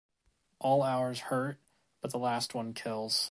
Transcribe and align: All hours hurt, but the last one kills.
All 0.57 0.81
hours 0.81 1.19
hurt, 1.19 1.59
but 2.01 2.09
the 2.09 2.17
last 2.17 2.55
one 2.55 2.73
kills. 2.73 3.19